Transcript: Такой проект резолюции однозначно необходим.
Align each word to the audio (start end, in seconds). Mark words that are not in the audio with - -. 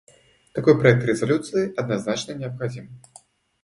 Такой 0.53 0.79
проект 0.79 1.03
резолюции 1.05 1.71
однозначно 1.77 2.31
необходим. 2.31 3.03